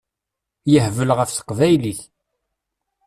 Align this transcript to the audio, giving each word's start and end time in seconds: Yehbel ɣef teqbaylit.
Yehbel 0.71 1.09
ɣef 1.17 1.29
teqbaylit. 1.31 2.01